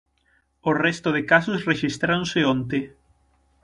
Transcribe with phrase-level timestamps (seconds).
[0.69, 2.79] O resto de casos rexistráronse onte.